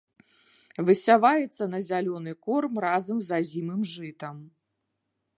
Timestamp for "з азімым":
3.27-3.81